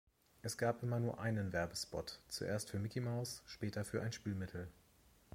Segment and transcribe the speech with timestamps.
[0.41, 4.67] Es gab immer nur einen Werbespot, zuerst für Mickey Mouse, später für ein Spülmittel.